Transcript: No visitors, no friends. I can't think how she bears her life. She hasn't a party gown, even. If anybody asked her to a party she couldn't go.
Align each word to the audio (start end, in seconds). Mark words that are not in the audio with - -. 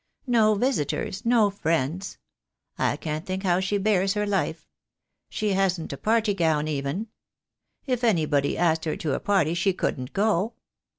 No 0.25 0.55
visitors, 0.55 1.27
no 1.27 1.51
friends. 1.51 2.17
I 2.75 2.97
can't 2.97 3.23
think 3.23 3.43
how 3.43 3.59
she 3.59 3.77
bears 3.77 4.15
her 4.15 4.25
life. 4.25 4.67
She 5.29 5.53
hasn't 5.53 5.93
a 5.93 5.97
party 5.97 6.33
gown, 6.33 6.67
even. 6.67 7.09
If 7.85 8.03
anybody 8.03 8.57
asked 8.57 8.85
her 8.85 8.97
to 8.97 9.13
a 9.13 9.19
party 9.19 9.53
she 9.53 9.73
couldn't 9.73 10.11
go. 10.13 10.53